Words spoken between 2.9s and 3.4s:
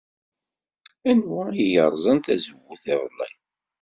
iḍelli?